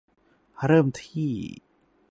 [0.67, 1.31] เริ่มที่